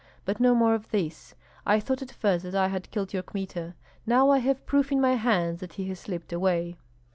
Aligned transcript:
But 0.25 0.39
no 0.39 0.55
more 0.55 0.73
of 0.73 0.89
this! 0.89 1.35
I 1.63 1.79
thought 1.79 2.01
at 2.01 2.09
first 2.11 2.43
that 2.43 2.55
I 2.55 2.69
had 2.69 2.89
killed 2.89 3.13
your 3.13 3.21
Kmita; 3.21 3.75
now 4.03 4.31
I 4.31 4.39
have 4.39 4.65
proof 4.65 4.91
in 4.91 4.99
my 4.99 5.13
hands 5.13 5.59
that 5.59 5.73
he 5.73 5.87
has 5.89 5.99
slipped 5.99 6.33
away." 6.33 6.75